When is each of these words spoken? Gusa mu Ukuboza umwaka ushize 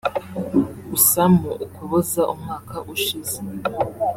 Gusa 0.89 1.21
mu 1.35 1.51
Ukuboza 1.65 2.21
umwaka 2.33 2.75
ushize 2.93 3.37